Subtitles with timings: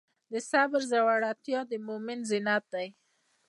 [0.31, 2.87] د صبر زړورتیا د مؤمن زینت دی.